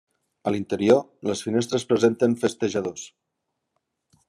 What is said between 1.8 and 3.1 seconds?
presenten festejadors.